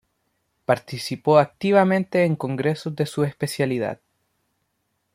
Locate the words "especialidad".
3.23-3.99